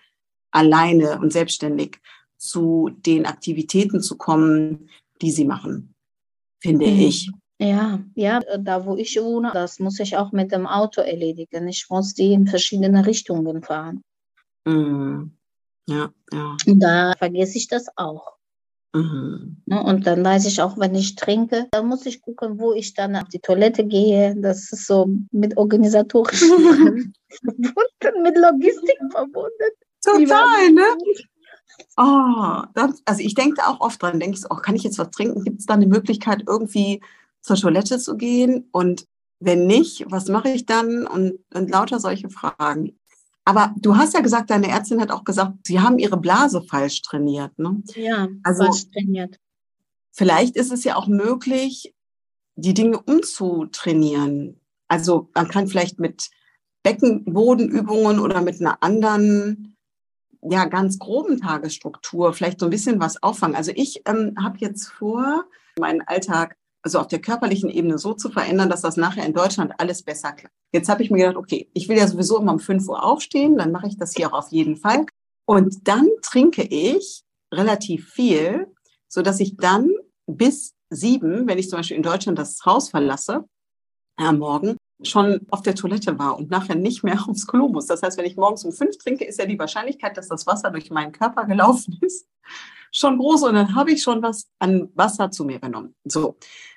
alleine 0.52 1.18
und 1.18 1.32
selbstständig 1.32 1.98
zu 2.36 2.90
den 2.94 3.26
Aktivitäten 3.26 4.00
zu 4.00 4.16
kommen, 4.16 4.88
die 5.20 5.30
sie 5.30 5.44
machen, 5.44 5.94
finde 6.60 6.86
mhm. 6.86 7.00
ich. 7.00 7.30
Ja, 7.58 8.00
ja, 8.14 8.40
da 8.58 8.84
wo 8.84 8.96
ich 8.96 9.16
wohne, 9.16 9.50
das 9.52 9.78
muss 9.78 9.98
ich 9.98 10.16
auch 10.16 10.30
mit 10.32 10.52
dem 10.52 10.66
Auto 10.66 11.00
erledigen. 11.00 11.66
Ich 11.68 11.86
muss 11.88 12.12
die 12.12 12.34
in 12.34 12.46
verschiedene 12.46 13.06
Richtungen 13.06 13.62
fahren. 13.62 14.02
Mhm. 14.66 15.32
Ja, 15.88 16.10
ja. 16.32 16.56
Da 16.66 17.14
vergesse 17.16 17.56
ich 17.56 17.68
das 17.68 17.86
auch. 17.96 18.35
Mhm. 18.94 19.62
Ne, 19.66 19.82
und 19.82 20.06
dann 20.06 20.24
weiß 20.24 20.46
ich 20.46 20.62
auch, 20.62 20.78
wenn 20.78 20.94
ich 20.94 21.16
trinke, 21.16 21.66
dann 21.70 21.86
muss 21.86 22.06
ich 22.06 22.22
gucken, 22.22 22.58
wo 22.58 22.72
ich 22.72 22.94
dann 22.94 23.16
auf 23.16 23.28
die 23.28 23.40
Toilette 23.40 23.84
gehe. 23.84 24.34
Das 24.36 24.72
ist 24.72 24.86
so 24.86 25.08
mit 25.32 25.56
organisatorischen 25.56 26.48
verbunden, 27.28 28.22
mit 28.22 28.38
Logistik 28.38 28.98
verbunden. 29.10 29.70
Total, 30.02 30.70
ne? 30.72 30.84
Oh, 31.96 32.62
das, 32.74 33.02
also 33.04 33.20
ich 33.22 33.34
denke 33.34 33.62
auch 33.66 33.80
oft 33.80 34.02
dran, 34.02 34.20
denke 34.20 34.36
ich 34.36 34.42
so, 34.42 34.48
oh, 34.50 34.56
kann 34.56 34.76
ich 34.76 34.82
jetzt 34.82 34.98
was 34.98 35.10
trinken? 35.10 35.44
Gibt 35.44 35.60
es 35.60 35.66
da 35.66 35.74
eine 35.74 35.86
Möglichkeit, 35.86 36.44
irgendwie 36.46 37.02
zur 37.40 37.56
Toilette 37.56 37.98
zu 37.98 38.16
gehen? 38.16 38.68
Und 38.72 39.06
wenn 39.40 39.66
nicht, 39.66 40.04
was 40.10 40.28
mache 40.28 40.50
ich 40.50 40.66
dann? 40.66 41.06
Und, 41.06 41.38
und 41.52 41.70
lauter 41.70 42.00
solche 42.00 42.30
Fragen. 42.30 42.98
Aber 43.48 43.72
du 43.76 43.96
hast 43.96 44.12
ja 44.12 44.20
gesagt, 44.20 44.50
deine 44.50 44.68
Ärztin 44.68 45.00
hat 45.00 45.12
auch 45.12 45.22
gesagt, 45.22 45.54
sie 45.64 45.80
haben 45.80 46.00
ihre 46.00 46.16
Blase 46.16 46.62
falsch 46.62 47.02
trainiert. 47.02 47.56
Ne? 47.58 47.80
Ja, 47.94 48.26
also, 48.42 48.64
falsch 48.64 48.90
trainiert. 48.90 49.38
Vielleicht 50.10 50.56
ist 50.56 50.72
es 50.72 50.82
ja 50.82 50.96
auch 50.96 51.06
möglich, 51.06 51.94
die 52.56 52.74
Dinge 52.74 52.98
umzutrainieren. 52.98 54.60
Also 54.88 55.30
man 55.34 55.46
kann 55.46 55.68
vielleicht 55.68 56.00
mit 56.00 56.28
Beckenbodenübungen 56.82 58.18
oder 58.18 58.40
mit 58.40 58.60
einer 58.60 58.82
anderen, 58.82 59.76
ja, 60.42 60.64
ganz 60.64 60.98
groben 60.98 61.40
Tagesstruktur 61.40 62.32
vielleicht 62.32 62.58
so 62.58 62.66
ein 62.66 62.70
bisschen 62.70 62.98
was 62.98 63.22
auffangen. 63.22 63.56
Also 63.56 63.72
ich 63.74 64.02
ähm, 64.06 64.34
habe 64.42 64.58
jetzt 64.58 64.86
vor, 64.86 65.44
meinen 65.78 66.02
Alltag 66.02 66.56
also 66.82 67.00
auf 67.00 67.08
der 67.08 67.20
körperlichen 67.20 67.70
Ebene 67.70 67.98
so 67.98 68.14
zu 68.14 68.30
verändern, 68.30 68.70
dass 68.70 68.82
das 68.82 68.96
nachher 68.96 69.26
in 69.26 69.32
Deutschland 69.32 69.72
alles 69.78 70.02
besser 70.02 70.32
klappt. 70.32 70.54
Jetzt 70.72 70.88
habe 70.88 71.02
ich 71.02 71.10
mir 71.10 71.18
gedacht, 71.18 71.36
okay, 71.36 71.68
ich 71.74 71.88
will 71.88 71.96
ja 71.96 72.06
sowieso 72.06 72.38
immer 72.38 72.52
um 72.52 72.60
5 72.60 72.88
Uhr 72.88 73.02
aufstehen, 73.02 73.56
dann 73.56 73.72
mache 73.72 73.88
ich 73.88 73.96
das 73.96 74.14
hier 74.14 74.28
auch 74.28 74.38
auf 74.38 74.50
jeden 74.50 74.76
Fall. 74.76 75.06
Und 75.46 75.88
dann 75.88 76.08
trinke 76.22 76.62
ich 76.62 77.22
relativ 77.52 78.10
viel, 78.10 78.66
so 79.08 79.22
dass 79.22 79.40
ich 79.40 79.56
dann 79.56 79.90
bis 80.26 80.74
sieben, 80.90 81.48
wenn 81.48 81.58
ich 81.58 81.68
zum 81.68 81.78
Beispiel 81.78 81.96
in 81.96 82.02
Deutschland 82.02 82.38
das 82.38 82.64
Haus 82.64 82.90
verlasse, 82.90 83.44
am 84.16 84.38
Morgen, 84.38 84.76
schon 85.02 85.46
auf 85.50 85.62
der 85.62 85.74
Toilette 85.74 86.18
war 86.18 86.38
und 86.38 86.50
nachher 86.50 86.74
nicht 86.74 87.02
mehr 87.04 87.18
aufs 87.28 87.46
Klo 87.46 87.68
muss. 87.68 87.86
Das 87.86 88.02
heißt, 88.02 88.16
wenn 88.18 88.24
ich 88.24 88.36
morgens 88.36 88.64
um 88.64 88.72
fünf 88.72 88.96
trinke, 88.98 89.24
ist 89.24 89.38
ja 89.38 89.46
die 89.46 89.58
Wahrscheinlichkeit, 89.58 90.16
dass 90.16 90.28
das 90.28 90.46
Wasser 90.46 90.70
durch 90.70 90.90
meinen 90.90 91.12
Körper 91.12 91.44
gelaufen 91.44 91.98
ist, 92.00 92.26
schon 92.96 93.18
groß 93.18 93.42
und 93.44 93.54
dann 93.54 93.74
habe 93.74 93.92
ich 93.92 94.02
schon 94.02 94.22
was 94.22 94.48
an 94.58 94.88
Wasser 94.94 95.30
zu 95.30 95.44
mir 95.44 95.58
genommen. 95.60 95.94
So, 96.04 96.36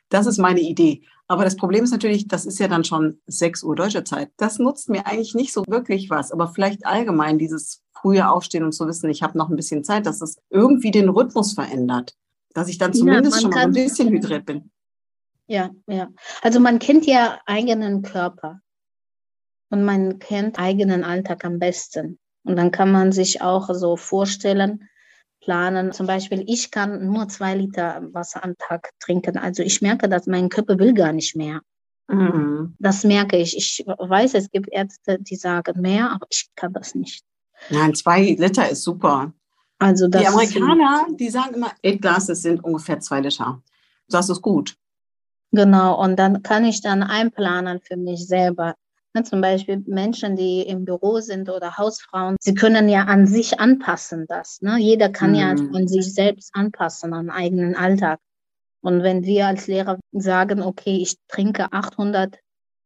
das 0.10 0.26
ist 0.26 0.38
meine 0.38 0.60
Idee. 0.60 1.04
Aber 1.28 1.44
das 1.44 1.56
Problem 1.56 1.84
ist 1.84 1.92
natürlich, 1.92 2.28
das 2.28 2.46
ist 2.46 2.60
ja 2.60 2.68
dann 2.68 2.84
schon 2.84 3.22
6 3.28 3.64
Uhr 3.64 3.76
deutsche 3.76 4.04
Zeit. 4.04 4.32
Das 4.38 4.58
nutzt 4.58 4.90
mir 4.90 5.06
eigentlich 5.06 5.36
nicht 5.36 5.54
so 5.54 5.64
wirklich 5.68 6.10
was, 6.10 6.32
aber 6.32 6.48
vielleicht 6.48 6.86
allgemein 6.86 7.38
dieses 7.38 7.84
frühe 7.94 8.30
Aufstehen 8.30 8.64
und 8.64 8.72
zu 8.72 8.88
wissen, 8.88 9.10
ich 9.10 9.22
habe 9.22 9.38
noch 9.38 9.50
ein 9.50 9.56
bisschen 9.56 9.84
Zeit, 9.84 10.06
dass 10.06 10.22
es 10.22 10.38
irgendwie 10.50 10.92
den 10.92 11.10
Rhythmus 11.10 11.54
verändert, 11.54 12.16
dass 12.54 12.68
ich 12.68 12.78
dann 12.78 12.94
zumindest 12.94 13.36
ja, 13.36 13.42
schon 13.42 13.52
mal 13.52 13.66
ein 13.66 13.74
bisschen 13.74 14.10
hydriert 14.10 14.46
bin. 14.46 14.72
Ja, 15.48 15.70
ja. 15.88 16.10
Also 16.42 16.60
man 16.60 16.80
kennt 16.80 17.06
ja 17.06 17.40
eigenen 17.46 18.02
Körper 18.02 18.62
und 19.70 19.84
man 19.84 20.20
kennt 20.20 20.60
eigenen 20.60 21.04
Alltag 21.04 21.46
am 21.46 21.60
besten. 21.60 22.20
Und 22.44 22.56
dann 22.56 22.72
kann 22.72 22.92
man 22.92 23.12
sich 23.12 23.42
auch 23.42 23.70
so 23.74 23.98
vorstellen, 23.98 24.90
planen. 25.42 25.92
Zum 25.92 26.08
Beispiel, 26.08 26.44
ich 26.48 26.72
kann 26.72 27.08
nur 27.08 27.28
zwei 27.28 27.56
Liter 27.56 28.02
Wasser 28.14 28.44
am 28.44 28.58
Tag 28.58 28.92
trinken. 29.00 29.38
Also 29.38 29.64
ich 29.64 29.82
merke, 29.82 30.10
dass 30.10 30.28
mein 30.28 30.50
Körper 30.50 30.78
will 30.80 30.94
gar 30.94 31.14
nicht 31.14 31.36
mehr. 31.36 31.62
Mhm. 32.08 32.76
Das 32.80 33.04
merke 33.04 33.38
ich. 33.38 33.56
Ich 33.56 33.86
weiß, 33.86 34.34
es 34.34 34.50
gibt 34.52 34.70
Ärzte, 34.72 35.20
die 35.20 35.36
sagen 35.36 35.82
mehr, 35.82 36.12
aber 36.12 36.26
ich 36.30 36.50
kann 36.56 36.74
das 36.74 36.96
nicht. 36.96 37.24
Nein, 37.70 37.94
zwei 37.94 38.36
Liter 38.38 38.70
ist 38.70 38.84
super. 38.84 39.34
Also 39.78 40.08
die 40.08 40.28
Amerikaner, 40.28 41.08
die 41.12 41.30
sagen 41.30 41.56
immer, 41.56 41.72
eight 41.84 42.02
glasses 42.02 42.42
sind 42.42 42.64
ungefähr 42.64 43.00
zwei 43.00 43.22
Liter. 43.22 43.62
Das 44.10 44.30
ist 44.30 44.42
gut. 44.42 44.76
Genau, 45.52 46.02
und 46.02 46.18
dann 46.18 46.44
kann 46.44 46.66
ich 46.66 46.82
dann 46.82 47.02
einplanen 47.02 47.80
für 47.82 47.96
mich 47.96 48.28
selber. 48.28 48.76
Zum 49.24 49.42
Beispiel 49.42 49.84
Menschen, 49.88 50.36
die 50.36 50.62
im 50.62 50.86
Büro 50.86 51.20
sind 51.20 51.50
oder 51.50 51.78
Hausfrauen, 51.78 52.36
sie 52.40 52.54
können 52.54 52.90
ja 52.90 53.04
an 53.04 53.28
sich 53.28 53.60
anpassen 53.60 54.26
das. 54.28 54.62
Ne? 54.62 54.78
Jeder 54.80 55.10
kann 55.10 55.32
mhm. 55.32 55.36
ja 55.36 55.50
an 55.50 55.88
sich 55.88 56.14
selbst 56.14 56.52
anpassen, 56.54 57.14
an 57.14 57.30
eigenen 57.30 57.76
Alltag. 57.76 58.20
Und 58.82 59.04
wenn 59.04 59.24
wir 59.24 59.48
als 59.48 59.68
Lehrer 59.68 60.00
sagen, 60.12 60.62
okay, 60.62 60.98
ich 61.02 61.16
trinke 61.28 61.72
800 61.72 62.38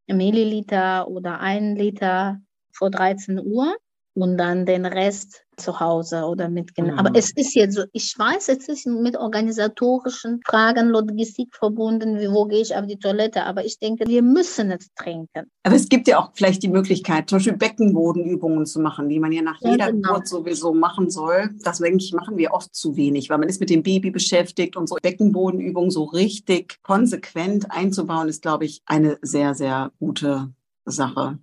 Milliliter 0.07 1.07
oder 1.07 1.39
ein 1.39 1.75
Liter 1.75 2.39
vor 2.71 2.89
13 2.89 3.39
Uhr 3.39 3.75
und 4.15 4.37
dann 4.37 4.65
den 4.65 4.85
Rest 4.85 5.43
zu 5.57 5.79
Hause 5.79 6.23
oder 6.23 6.49
mit 6.49 6.73
Kindern. 6.73 6.95
Mhm. 6.95 6.99
Aber 6.99 7.17
es 7.17 7.31
ist 7.35 7.55
jetzt 7.55 7.75
so, 7.75 7.83
ich 7.93 8.13
weiß, 8.17 8.49
es 8.49 8.67
ist 8.67 8.87
mit 8.87 9.17
organisatorischen 9.17 10.41
Fragen, 10.45 10.89
Logistik 10.89 11.55
verbunden, 11.55 12.19
wie, 12.19 12.29
wo 12.29 12.45
gehe 12.45 12.61
ich 12.61 12.75
auf 12.75 12.85
die 12.87 12.97
Toilette, 12.97 13.43
aber 13.43 13.65
ich 13.65 13.77
denke, 13.79 14.05
wir 14.07 14.21
müssen 14.21 14.71
es 14.71 14.89
trinken. 14.95 15.51
Aber 15.63 15.75
es 15.75 15.89
gibt 15.89 16.07
ja 16.07 16.19
auch 16.19 16.31
vielleicht 16.33 16.63
die 16.63 16.69
Möglichkeit, 16.69 17.29
zum 17.29 17.37
Beispiel 17.37 17.57
Beckenbodenübungen 17.57 18.65
zu 18.65 18.79
machen, 18.79 19.09
die 19.09 19.19
man 19.19 19.31
ja 19.31 19.41
nach 19.41 19.61
ja, 19.61 19.71
jeder 19.71 19.91
genau. 19.91 20.09
Geburt 20.09 20.27
sowieso 20.27 20.73
machen 20.73 21.09
soll. 21.09 21.51
Das, 21.63 21.79
denke 21.79 22.03
ich, 22.03 22.13
machen 22.13 22.37
wir 22.37 22.51
oft 22.51 22.73
zu 22.73 22.95
wenig, 22.95 23.29
weil 23.29 23.37
man 23.37 23.49
ist 23.49 23.59
mit 23.59 23.69
dem 23.69 23.83
Baby 23.83 24.11
beschäftigt 24.11 24.75
und 24.75 24.87
so 24.87 24.95
Beckenbodenübungen 25.01 25.91
so 25.91 26.03
richtig 26.03 26.79
konsequent 26.81 27.71
einzubauen, 27.71 28.27
ist, 28.27 28.41
glaube 28.41 28.65
ich, 28.65 28.81
eine 28.85 29.17
sehr, 29.21 29.53
sehr 29.53 29.91
gute 29.99 30.51
Sache. 30.85 31.37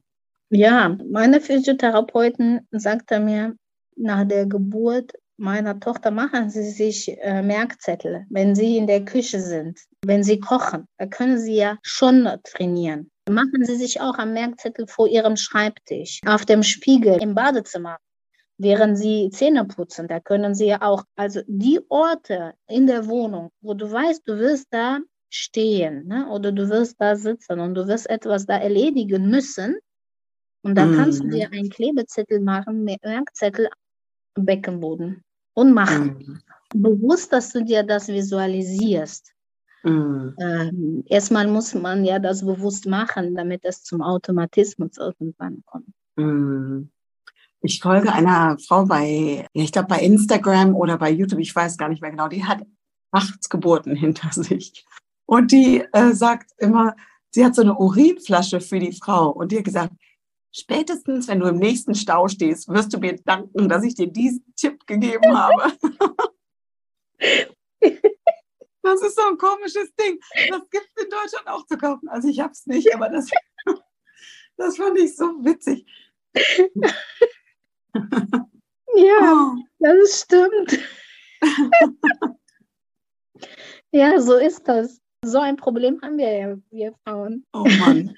Ja, 0.52 0.98
meine 1.08 1.40
Physiotherapeutin 1.40 2.66
sagte 2.72 3.20
mir, 3.20 3.54
nach 3.96 4.26
der 4.26 4.46
Geburt 4.46 5.12
meiner 5.36 5.78
Tochter 5.78 6.10
machen 6.10 6.50
Sie 6.50 6.68
sich 6.68 7.16
äh, 7.20 7.40
Merkzettel, 7.40 8.26
wenn 8.30 8.56
Sie 8.56 8.76
in 8.76 8.88
der 8.88 9.04
Küche 9.04 9.40
sind, 9.40 9.78
wenn 10.04 10.24
Sie 10.24 10.40
kochen. 10.40 10.86
Da 10.98 11.06
können 11.06 11.38
Sie 11.38 11.54
ja 11.54 11.78
schon 11.82 12.28
trainieren. 12.42 13.10
Machen 13.28 13.64
Sie 13.64 13.76
sich 13.76 14.00
auch 14.00 14.18
am 14.18 14.32
Merkzettel 14.32 14.88
vor 14.88 15.06
Ihrem 15.06 15.36
Schreibtisch, 15.36 16.20
auf 16.26 16.44
dem 16.44 16.64
Spiegel 16.64 17.22
im 17.22 17.36
Badezimmer, 17.36 17.98
während 18.58 18.98
Sie 18.98 19.30
Zähne 19.30 19.64
putzen. 19.64 20.08
Da 20.08 20.18
können 20.18 20.56
Sie 20.56 20.66
ja 20.66 20.82
auch, 20.82 21.04
also 21.14 21.42
die 21.46 21.80
Orte 21.88 22.54
in 22.66 22.88
der 22.88 23.06
Wohnung, 23.06 23.50
wo 23.60 23.74
du 23.74 23.90
weißt, 23.90 24.22
du 24.26 24.36
wirst 24.38 24.66
da 24.70 24.98
stehen 25.30 26.08
ne? 26.08 26.28
oder 26.28 26.50
du 26.50 26.68
wirst 26.68 26.96
da 26.98 27.14
sitzen 27.14 27.60
und 27.60 27.76
du 27.76 27.86
wirst 27.86 28.10
etwas 28.10 28.46
da 28.46 28.58
erledigen 28.58 29.30
müssen. 29.30 29.76
Und 30.62 30.74
da 30.74 30.84
mm. 30.86 30.96
kannst 30.96 31.20
du 31.20 31.24
mhm. 31.24 31.30
dir 31.30 31.52
einen 31.52 31.70
Klebezettel 31.70 32.40
machen, 32.40 32.84
Merkzettel 32.84 33.68
Beckenboden 34.34 35.24
und 35.54 35.72
machen. 35.72 36.40
Mhm. 36.72 36.82
Bewusst, 36.82 37.32
dass 37.32 37.52
du 37.52 37.64
dir 37.64 37.82
das 37.82 38.08
visualisierst. 38.08 39.32
Mhm. 39.82 40.36
Ähm, 40.38 41.04
erstmal 41.06 41.46
muss 41.48 41.74
man 41.74 42.04
ja 42.04 42.18
das 42.18 42.44
bewusst 42.44 42.86
machen, 42.86 43.34
damit 43.34 43.64
es 43.64 43.82
zum 43.82 44.02
Automatismus 44.02 44.98
irgendwann 44.98 45.62
kommt. 45.64 45.88
Mhm. 46.16 46.90
Ich 47.62 47.80
folge 47.80 48.12
einer 48.12 48.56
Frau 48.58 48.86
bei, 48.86 49.46
ich 49.52 49.72
glaube 49.72 49.88
bei 49.88 50.00
Instagram 50.00 50.74
oder 50.74 50.96
bei 50.96 51.10
YouTube, 51.10 51.40
ich 51.40 51.54
weiß 51.54 51.76
gar 51.76 51.88
nicht 51.88 52.00
mehr 52.00 52.10
genau, 52.10 52.28
die 52.28 52.44
hat 52.44 52.64
acht 53.10 53.50
Geburten 53.50 53.96
hinter 53.96 54.30
sich. 54.32 54.86
Und 55.26 55.52
die 55.52 55.84
äh, 55.92 56.12
sagt 56.12 56.50
immer, 56.58 56.94
sie 57.30 57.44
hat 57.44 57.54
so 57.54 57.62
eine 57.62 57.76
Urinflasche 57.76 58.60
für 58.60 58.78
die 58.78 58.92
Frau. 58.92 59.30
Und 59.30 59.52
die 59.52 59.58
hat 59.58 59.64
gesagt, 59.64 59.92
Spätestens, 60.52 61.28
wenn 61.28 61.40
du 61.40 61.46
im 61.46 61.58
nächsten 61.58 61.94
Stau 61.94 62.26
stehst, 62.28 62.68
wirst 62.68 62.92
du 62.92 62.98
mir 62.98 63.16
danken, 63.16 63.68
dass 63.68 63.84
ich 63.84 63.94
dir 63.94 64.08
diesen 64.08 64.44
Tipp 64.56 64.86
gegeben 64.86 65.36
habe. 65.36 65.72
Das 68.82 69.02
ist 69.02 69.14
so 69.14 69.22
ein 69.28 69.36
komisches 69.36 69.94
Ding. 69.94 70.18
Das 70.48 70.62
gibt 70.70 70.88
es 70.94 71.04
in 71.04 71.10
Deutschland 71.10 71.46
auch 71.46 71.66
zu 71.66 71.76
kaufen. 71.76 72.08
Also 72.08 72.28
ich 72.28 72.40
habe 72.40 72.52
es 72.52 72.66
nicht, 72.66 72.92
aber 72.94 73.10
das, 73.10 73.28
das 74.56 74.78
fand 74.78 74.98
ich 74.98 75.14
so 75.14 75.26
witzig. 75.44 75.84
Ja, 78.96 79.54
oh. 79.54 79.56
das 79.78 80.20
stimmt. 80.22 80.78
Ja, 83.92 84.20
so 84.20 84.36
ist 84.36 84.68
das. 84.68 85.00
So 85.24 85.40
ein 85.40 85.56
Problem 85.56 86.00
haben 86.00 86.16
wir 86.16 86.32
ja, 86.32 86.56
wir 86.70 86.94
Frauen. 87.02 87.44
Oh 87.52 87.66
Mann. 87.80 88.14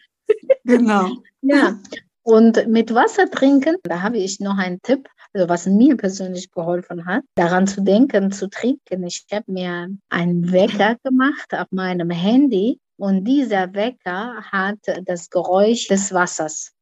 Genau. 0.64 1.16
Ja, 1.40 1.80
und 2.22 2.66
mit 2.68 2.94
Wasser 2.94 3.30
trinken, 3.30 3.76
da 3.82 4.02
habe 4.02 4.18
ich 4.18 4.40
noch 4.40 4.58
einen 4.58 4.80
Tipp, 4.82 5.08
also 5.32 5.48
was 5.48 5.66
mir 5.66 5.96
persönlich 5.96 6.50
geholfen 6.50 7.06
hat, 7.06 7.22
daran 7.34 7.66
zu 7.66 7.82
denken, 7.82 8.32
zu 8.32 8.48
trinken. 8.48 9.04
Ich 9.04 9.26
habe 9.32 9.50
mir 9.50 9.88
einen 10.08 10.52
Wecker 10.52 10.96
gemacht 11.02 11.52
auf 11.52 11.66
meinem 11.70 12.10
Handy 12.10 12.78
und 12.96 13.24
dieser 13.24 13.74
Wecker 13.74 14.42
hat 14.50 14.78
das 15.04 15.30
Geräusch 15.30 15.88
des 15.88 16.12
Wassers. 16.12 16.72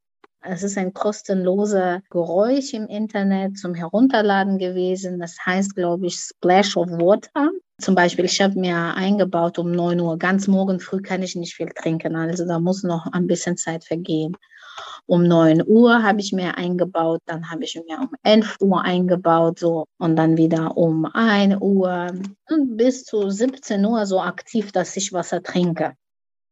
Es 0.43 0.63
ist 0.63 0.79
ein 0.79 0.95
kostenloser 0.95 2.01
Geräusch 2.09 2.73
im 2.73 2.87
Internet 2.87 3.59
zum 3.59 3.75
Herunterladen 3.75 4.59
gewesen. 4.59 5.19
Das 5.19 5.37
heißt, 5.45 5.75
glaube 5.75 6.07
ich, 6.07 6.17
Splash 6.17 6.77
of 6.79 6.89
Water. 6.89 7.51
Zum 7.79 7.95
Beispiel, 7.95 8.25
ich 8.25 8.41
habe 8.41 8.59
mir 8.59 8.95
eingebaut 8.95 9.59
um 9.59 9.71
9 9.71 10.01
Uhr. 10.01 10.19
Ganz 10.19 10.49
morgen 10.49 10.81
früh 10.81 11.03
kann 11.03 11.23
ich 11.23 11.37
nicht 11.37 11.55
viel 11.55 11.69
trinken, 11.69 12.17
also 12.17 12.47
da 12.47 12.59
muss 12.59 12.83
noch 12.83 13.07
ein 13.13 13.27
bisschen 13.27 13.57
Zeit 13.57 13.85
vergehen. 13.85 14.37
Um 15.07 15.25
9 15.25 15.63
Uhr 15.67 16.03
habe 16.03 16.21
ich 16.21 16.33
mir 16.33 16.57
eingebaut, 16.57 17.21
dann 17.27 17.51
habe 17.51 17.65
ich 17.65 17.81
mir 17.87 17.99
um 18.01 18.11
11 18.23 18.57
Uhr 18.61 18.83
eingebaut, 18.83 19.59
so 19.59 19.87
und 19.99 20.17
dann 20.17 20.37
wieder 20.37 20.77
um 20.77 21.07
1 21.07 21.57
Uhr 21.61 22.13
und 22.49 22.77
bis 22.77 23.05
zu 23.05 23.31
17 23.31 23.85
Uhr 23.85 24.07
so 24.07 24.21
aktiv, 24.21 24.73
dass 24.73 24.97
ich 24.97 25.13
Wasser 25.13 25.43
trinke. 25.43 25.95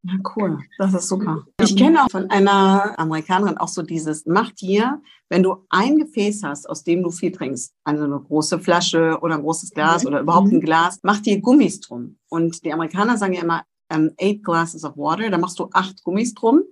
Ja, 0.05 0.15
cool. 0.37 0.59
Das 0.79 0.95
ist 0.95 1.09
super. 1.09 1.45
Ich 1.61 1.77
kenne 1.77 2.05
auch 2.05 2.11
von 2.11 2.31
einer 2.31 2.99
Amerikanerin 2.99 3.59
auch 3.59 3.69
so 3.69 3.83
dieses, 3.83 4.27
mach 4.27 4.53
dir, 4.53 5.03
wenn 5.29 5.43
du 5.43 5.67
ein 5.71 5.99
Gefäß 5.99 6.43
hast, 6.45 6.69
aus 6.71 6.85
dem 6.85 7.03
du 7.03 7.11
viel 7.11 7.33
trinkst, 7.33 7.75
also 7.85 8.05
eine 8.05 8.21
große 8.21 8.61
Flasche 8.61 9.19
oder 9.21 9.35
ein 9.35 9.43
großes 9.43 9.71
Glas 9.71 10.05
mhm. 10.05 10.09
oder 10.09 10.21
überhaupt 10.21 10.53
ein 10.53 10.57
mhm. 10.57 10.63
Glas, 10.63 11.01
mach 11.03 11.21
dir 11.21 11.41
Gummis 11.41 11.81
drum. 11.81 12.17
Und 12.29 12.65
die 12.65 12.73
Amerikaner 12.73 13.17
sagen 13.17 13.35
ja 13.35 13.43
immer, 13.43 13.65
um, 13.91 13.97
ähm, 13.97 14.15
eight 14.21 14.45
glasses 14.45 14.85
of 14.85 14.97
water, 14.97 15.31
da 15.31 15.39
machst 15.39 15.59
du 15.59 15.69
acht 15.73 16.03
Gummis 16.05 16.35
drum 16.35 16.63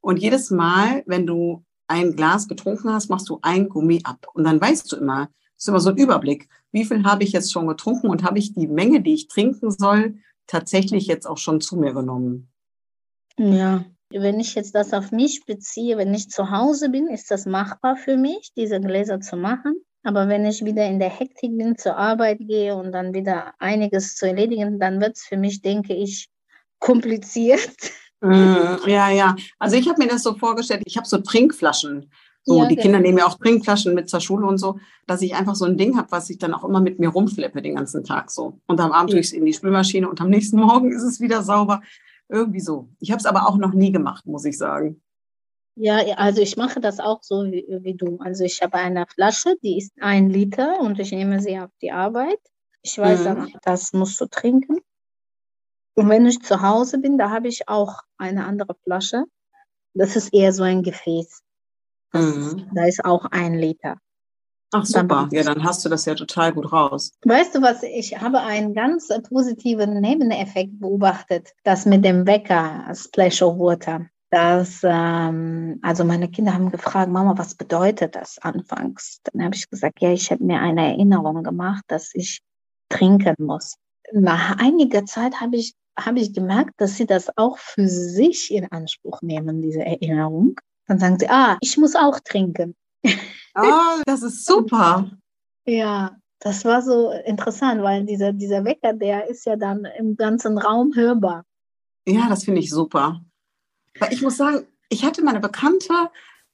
und 0.00 0.18
jedes 0.18 0.50
Mal, 0.50 1.02
wenn 1.06 1.26
du 1.26 1.64
ein 1.88 2.14
Glas 2.14 2.46
getrunken 2.46 2.92
hast, 2.92 3.08
machst 3.08 3.28
du 3.28 3.38
ein 3.42 3.68
Gummi 3.68 4.00
ab. 4.04 4.26
Und 4.34 4.44
dann 4.44 4.60
weißt 4.60 4.92
du 4.92 4.96
immer, 4.96 5.30
das 5.56 5.64
ist 5.64 5.68
immer 5.68 5.80
so 5.80 5.90
ein 5.90 5.96
Überblick, 5.96 6.48
wie 6.70 6.84
viel 6.84 7.04
habe 7.04 7.24
ich 7.24 7.32
jetzt 7.32 7.50
schon 7.50 7.66
getrunken 7.66 8.08
und 8.08 8.22
habe 8.22 8.38
ich 8.38 8.52
die 8.52 8.68
Menge, 8.68 9.00
die 9.00 9.14
ich 9.14 9.28
trinken 9.28 9.70
soll, 9.70 10.18
tatsächlich 10.46 11.06
jetzt 11.06 11.26
auch 11.26 11.38
schon 11.38 11.60
zu 11.60 11.76
mir 11.76 11.94
genommen. 11.94 12.48
Ja, 13.38 13.84
Wenn 14.10 14.40
ich 14.40 14.54
jetzt 14.54 14.74
das 14.74 14.92
auf 14.92 15.12
mich 15.12 15.44
beziehe, 15.46 15.96
wenn 15.96 16.12
ich 16.14 16.28
zu 16.28 16.50
Hause 16.50 16.90
bin, 16.90 17.08
ist 17.08 17.30
das 17.30 17.46
machbar 17.46 17.96
für 17.96 18.16
mich, 18.16 18.52
diese 18.56 18.80
Gläser 18.80 19.20
zu 19.20 19.36
machen. 19.36 19.74
Aber 20.02 20.28
wenn 20.28 20.46
ich 20.46 20.64
wieder 20.64 20.86
in 20.86 20.98
der 20.98 21.10
Hektik 21.10 21.56
bin, 21.58 21.76
zur 21.76 21.96
Arbeit 21.96 22.38
gehe 22.40 22.74
und 22.74 22.92
dann 22.92 23.14
wieder 23.14 23.52
einiges 23.58 24.16
zu 24.16 24.26
erledigen, 24.26 24.78
dann 24.78 25.00
wird 25.00 25.16
es 25.16 25.24
für 25.24 25.36
mich, 25.36 25.60
denke 25.60 25.94
ich, 25.94 26.28
kompliziert. 26.78 27.76
Mm, 28.20 28.86
ja, 28.86 29.10
ja. 29.10 29.36
Also 29.58 29.76
ich 29.76 29.88
habe 29.88 30.02
mir 30.02 30.08
das 30.08 30.22
so 30.22 30.34
vorgestellt, 30.34 30.82
ich 30.86 30.96
habe 30.96 31.06
so 31.06 31.18
Trinkflaschen. 31.18 32.10
So, 32.44 32.62
ja, 32.62 32.66
die 32.66 32.76
genau. 32.76 32.82
Kinder 32.84 33.00
nehmen 33.00 33.18
ja 33.18 33.26
auch 33.26 33.36
Trinkflaschen 33.38 33.94
mit 33.94 34.08
zur 34.08 34.20
Schule 34.20 34.46
und 34.46 34.58
so, 34.58 34.78
dass 35.06 35.20
ich 35.20 35.34
einfach 35.34 35.54
so 35.54 35.66
ein 35.66 35.76
Ding 35.76 35.98
habe, 35.98 36.10
was 36.10 36.30
ich 36.30 36.38
dann 36.38 36.54
auch 36.54 36.64
immer 36.64 36.80
mit 36.80 36.98
mir 36.98 37.10
rumflippe 37.10 37.60
den 37.60 37.74
ganzen 37.74 38.04
Tag 38.04 38.30
so. 38.30 38.60
Und 38.66 38.80
am 38.80 38.92
Abend 38.92 39.10
tue 39.10 39.20
ich 39.20 39.26
es 39.26 39.32
in 39.32 39.44
die 39.44 39.52
Spülmaschine 39.52 40.08
und 40.08 40.20
am 40.20 40.30
nächsten 40.30 40.56
Morgen 40.60 40.90
ist 40.90 41.02
es 41.02 41.20
wieder 41.20 41.42
sauber. 41.42 41.82
Irgendwie 42.28 42.60
so. 42.60 42.88
Ich 43.00 43.10
habe 43.10 43.18
es 43.18 43.26
aber 43.26 43.48
auch 43.48 43.56
noch 43.56 43.72
nie 43.72 43.92
gemacht, 43.92 44.26
muss 44.26 44.44
ich 44.44 44.58
sagen. 44.58 45.00
Ja, 45.76 45.98
also 46.16 46.42
ich 46.42 46.56
mache 46.56 46.80
das 46.80 46.98
auch 46.98 47.22
so 47.22 47.44
wie, 47.44 47.64
wie 47.82 47.94
du. 47.94 48.18
Also 48.18 48.44
ich 48.44 48.60
habe 48.62 48.74
eine 48.74 49.06
Flasche, 49.06 49.54
die 49.62 49.78
ist 49.78 49.92
ein 50.00 50.28
Liter 50.28 50.80
und 50.80 50.98
ich 50.98 51.12
nehme 51.12 51.40
sie 51.40 51.58
auf 51.58 51.70
die 51.80 51.92
Arbeit. 51.92 52.40
Ich 52.82 52.98
weiß 52.98 53.24
mhm. 53.24 53.52
das 53.62 53.92
musst 53.92 54.20
du 54.20 54.26
trinken. 54.26 54.78
Und 55.94 56.08
wenn 56.08 56.26
ich 56.26 56.42
zu 56.42 56.62
Hause 56.62 56.98
bin, 56.98 57.16
da 57.16 57.30
habe 57.30 57.48
ich 57.48 57.68
auch 57.68 58.02
eine 58.18 58.44
andere 58.44 58.74
Flasche. 58.84 59.24
Das 59.94 60.16
ist 60.16 60.32
eher 60.32 60.52
so 60.52 60.62
ein 60.62 60.82
Gefäß. 60.82 61.42
Mhm. 62.12 62.70
Da 62.74 62.86
ist 62.86 63.04
auch 63.04 63.24
ein 63.26 63.54
Liter. 63.54 63.98
Ach 64.70 64.84
super, 64.84 65.28
ja, 65.32 65.42
dann 65.42 65.64
hast 65.64 65.84
du 65.84 65.88
das 65.88 66.04
ja 66.04 66.14
total 66.14 66.52
gut 66.52 66.72
raus. 66.72 67.12
Weißt 67.24 67.54
du 67.54 67.62
was, 67.62 67.82
ich 67.82 68.20
habe 68.20 68.40
einen 68.40 68.74
ganz 68.74 69.08
positiven 69.28 70.00
Nebeneffekt 70.00 70.78
beobachtet, 70.78 71.54
das 71.64 71.86
mit 71.86 72.04
dem 72.04 72.26
Wecker, 72.26 72.92
Splash 72.94 73.40
of 73.40 73.58
Water. 73.58 74.06
Das, 74.30 74.80
ähm, 74.82 75.78
also 75.82 76.04
meine 76.04 76.28
Kinder 76.28 76.52
haben 76.52 76.70
gefragt, 76.70 77.10
Mama, 77.10 77.38
was 77.38 77.54
bedeutet 77.54 78.14
das 78.14 78.38
anfangs? 78.38 79.20
Dann 79.24 79.42
habe 79.42 79.54
ich 79.54 79.70
gesagt, 79.70 80.02
ja, 80.02 80.12
ich 80.12 80.30
habe 80.30 80.44
mir 80.44 80.60
eine 80.60 80.86
Erinnerung 80.86 81.42
gemacht, 81.42 81.84
dass 81.88 82.14
ich 82.14 82.42
trinken 82.90 83.36
muss. 83.38 83.76
Nach 84.12 84.58
einiger 84.58 85.06
Zeit 85.06 85.40
habe 85.40 85.56
ich, 85.56 85.74
habe 85.98 86.20
ich 86.20 86.34
gemerkt, 86.34 86.74
dass 86.76 86.96
sie 86.96 87.06
das 87.06 87.30
auch 87.38 87.56
für 87.56 87.88
sich 87.88 88.52
in 88.52 88.70
Anspruch 88.70 89.22
nehmen, 89.22 89.62
diese 89.62 89.80
Erinnerung. 89.80 90.56
Dann 90.86 90.98
sagen 90.98 91.18
sie, 91.18 91.28
ah, 91.30 91.56
ich 91.62 91.78
muss 91.78 91.96
auch 91.96 92.20
trinken. 92.20 92.74
Oh, 93.54 94.02
das 94.06 94.22
ist 94.22 94.46
super. 94.46 95.10
ja, 95.66 96.16
das 96.40 96.64
war 96.64 96.82
so 96.82 97.10
interessant, 97.26 97.82
weil 97.82 98.04
dieser, 98.04 98.32
dieser 98.32 98.64
Wecker, 98.64 98.92
der 98.92 99.28
ist 99.28 99.44
ja 99.46 99.56
dann 99.56 99.84
im 99.98 100.16
ganzen 100.16 100.58
Raum 100.58 100.94
hörbar. 100.94 101.44
Ja, 102.06 102.28
das 102.28 102.44
finde 102.44 102.60
ich 102.60 102.70
super. 102.70 103.20
Weil 103.98 104.12
ich 104.12 104.22
muss 104.22 104.36
sagen, 104.36 104.66
ich 104.88 105.04
hatte 105.04 105.24
meine 105.24 105.40
Bekannte, 105.40 106.10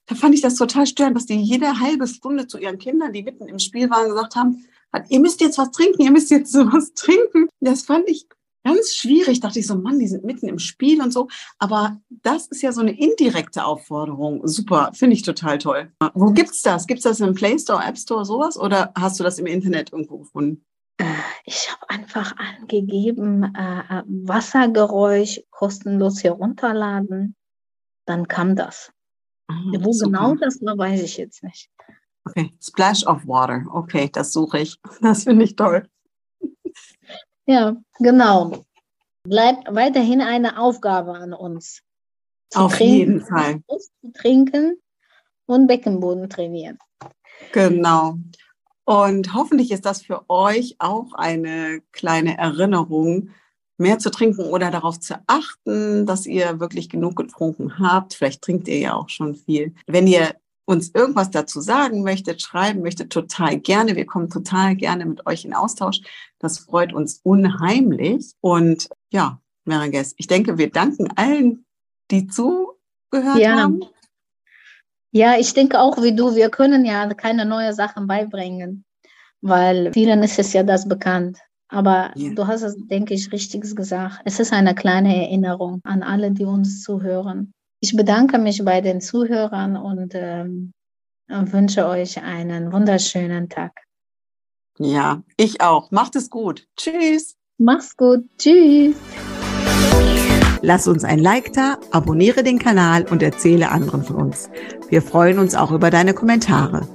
da 0.07 0.15
fand 0.15 0.35
ich 0.35 0.41
das 0.41 0.57
total 0.57 0.87
störend, 0.87 1.17
dass 1.17 1.27
die 1.27 1.35
jede 1.35 1.81
halbe 1.81 2.07
Stunde 2.07 2.47
zu 2.47 2.59
ihren 2.59 2.79
Kindern, 2.79 3.13
die 3.13 3.23
mitten 3.23 3.49
im 3.49 3.59
Spiel 3.59 3.91
waren, 3.91 4.09
gesagt 4.09 4.37
haben, 4.37 4.65
ihr 5.09 5.21
müsst 5.21 5.41
jetzt 5.41 5.59
was 5.59 5.71
trinken, 5.71 6.03
ihr 6.03 6.11
müsst 6.11 6.31
jetzt 6.31 6.55
was 6.73 6.95
trinken. 6.95 7.49
Das 7.61 7.83
fand 7.83 8.09
ich 8.09 8.27
ganz 8.64 8.94
schwierig. 8.94 9.40
Dachte 9.40 9.61
ich 9.61 9.66
so, 9.66 9.76
Mann, 9.76 9.99
die 9.99 10.09
sind 10.09 10.25
mitten 10.25 10.49
im 10.49 10.59
Spiel 10.59 11.00
und 11.00 11.12
so. 11.12 11.28
Aber 11.59 12.00
das 12.09 12.47
ist 12.49 12.62
ja 12.62 12.73
so 12.73 12.80
eine 12.80 12.99
indirekte 12.99 13.64
Aufforderung. 13.64 14.47
Super, 14.47 14.90
finde 14.94 15.14
ich 15.14 15.23
total 15.23 15.59
toll. 15.59 15.92
Wo 16.14 16.33
gibt's 16.33 16.62
das? 16.62 16.87
Gibt's 16.87 17.04
das 17.04 17.21
im 17.21 17.35
Play 17.35 17.59
Store, 17.59 17.85
App 17.85 17.99
Store, 17.99 18.25
sowas? 18.25 18.59
Oder 18.59 18.92
hast 18.97 19.21
du 19.21 19.25
das 19.25 19.38
im 19.38 19.47
Internet 19.47 19.92
irgendwo 19.92 20.18
gefunden? 20.18 20.64
Äh, 20.97 21.04
ich 21.44 21.71
habe 21.71 21.90
einfach 21.90 22.35
angegeben, 22.37 23.44
äh, 23.54 24.02
Wassergeräusch 24.06 25.40
kostenlos 25.50 26.25
herunterladen. 26.25 27.36
Dann 28.06 28.28
kam 28.28 28.56
das. 28.56 28.93
Ah, 29.49 29.54
Wo 29.78 29.93
super. 29.93 30.10
genau 30.10 30.34
das 30.36 30.60
war, 30.62 30.76
weiß 30.78 31.02
ich 31.02 31.17
jetzt 31.17 31.43
nicht. 31.43 31.71
Okay, 32.26 32.50
Splash 32.62 33.06
of 33.06 33.26
Water. 33.26 33.65
Okay, 33.71 34.08
das 34.12 34.32
suche 34.32 34.60
ich. 34.60 34.80
Das 35.00 35.25
finde 35.25 35.45
ich 35.45 35.56
toll. 35.56 35.86
Ja, 37.47 37.76
genau. 37.99 38.65
Bleibt 39.25 39.75
weiterhin 39.75 40.21
eine 40.21 40.59
Aufgabe 40.59 41.15
an 41.15 41.33
uns. 41.33 41.83
Zu 42.50 42.61
Auf 42.61 42.76
trinken, 42.76 42.95
jeden 42.95 43.21
Fall. 43.21 43.63
Zu 43.69 44.13
trinken 44.13 44.76
und 45.47 45.67
Beckenboden 45.67 46.28
trainieren. 46.28 46.78
Genau. 47.52 48.19
Und 48.85 49.35
hoffentlich 49.35 49.71
ist 49.71 49.87
das 49.87 50.02
für 50.02 50.28
euch 50.28 50.76
auch 50.78 51.15
eine 51.15 51.80
kleine 51.93 52.37
Erinnerung, 52.37 53.30
mehr 53.76 53.99
zu 53.99 54.11
trinken 54.11 54.45
oder 54.45 54.71
darauf 54.71 55.00
zu 55.00 55.21
achten, 55.26 56.07
dass 56.07 56.26
ihr 56.26 56.61
wirklich 56.61 56.89
genug 56.89 57.17
getrunken 57.17 57.78
habt. 57.78 58.15
Vielleicht 58.15 58.43
trinkt 58.43 58.69
ihr 58.69 58.78
ja 58.78 58.95
auch 58.95 59.09
schon 59.09 59.35
viel. 59.35 59.75
Wenn 59.87 60.07
ihr 60.07 60.35
uns 60.67 60.91
irgendwas 60.95 61.31
dazu 61.31 61.61
sagen 61.61 62.03
möchtet, 62.03 62.41
schreiben 62.43 62.81
möchtet, 62.81 63.13
total 63.13 63.59
gerne. 63.59 63.97
Wir 63.97 64.07
kommen 64.07 64.31
total 64.31 64.77
gerne 64.77 65.05
mit 65.07 65.27
euch 65.27 65.45
in 65.45 65.55
Austausch. 65.55 66.00
Das 66.39 66.59
freut 66.59 66.93
uns 66.93 67.21
unheimlich. 67.23 68.33
Und 68.41 68.89
ja, 69.11 69.41
Merages, 69.65 70.15
ich 70.17 70.27
denke, 70.27 70.59
wir 70.59 70.71
danken 70.71 71.09
allen, 71.17 71.65
die 72.11 72.27
zugehört 72.27 73.39
ja. 73.39 73.57
haben. 73.57 73.81
Ja, 75.11 75.39
ich 75.39 75.55
denke 75.55 75.81
auch 75.81 76.03
wie 76.03 76.15
du, 76.15 76.35
wir 76.35 76.50
können 76.50 76.85
ja 76.85 77.07
keine 77.15 77.47
neuen 77.47 77.73
Sachen 77.73 78.09
beibringen, 78.09 78.85
weil 79.41 79.93
vielen 79.93 80.23
ist 80.25 80.39
es 80.39 80.53
ja 80.53 80.65
das 80.65 80.89
bekannt. 80.89 81.39
Aber 81.69 82.11
ja. 82.17 82.33
du 82.35 82.47
hast 82.47 82.63
es, 82.63 82.77
denke 82.89 83.15
ich, 83.15 83.33
richtig 83.33 83.75
gesagt. 83.75 84.21
Es 84.25 84.41
ist 84.41 84.53
eine 84.53 84.75
kleine 84.75 85.15
Erinnerung 85.15 85.81
an 85.85 86.03
alle, 86.03 86.31
die 86.31 86.45
uns 86.45 86.83
zuhören. 86.83 87.53
Ich 87.84 87.94
bedanke 87.94 88.38
mich 88.38 88.64
bei 88.64 88.80
den 88.80 89.02
Zuhörern 89.02 89.76
und 89.76 90.14
ähm, 90.14 90.73
wünsche 91.28 91.86
euch 91.86 92.23
einen 92.23 92.73
wunderschönen 92.73 93.50
Tag. 93.50 93.73
Ja, 94.78 95.23
ich 95.36 95.60
auch. 95.60 95.90
Macht 95.90 96.16
es 96.16 96.30
gut. 96.30 96.66
Tschüss. 96.78 97.36
Mach's 97.58 97.94
gut. 97.94 98.25
Tschüss. 98.38 98.97
Lass 100.62 100.88
uns 100.88 101.04
ein 101.04 101.18
Like 101.18 101.52
da, 101.52 101.76
abonniere 101.90 102.42
den 102.42 102.58
Kanal 102.58 103.04
und 103.04 103.23
erzähle 103.23 103.70
anderen 103.70 104.02
von 104.02 104.16
uns. 104.16 104.49
Wir 104.88 105.02
freuen 105.02 105.38
uns 105.38 105.54
auch 105.54 105.70
über 105.70 105.90
deine 105.90 106.14
Kommentare. 106.14 106.88